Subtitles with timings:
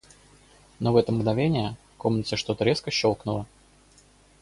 [0.79, 3.45] Но в это мгновение в комнате что-то резко щелкнуло.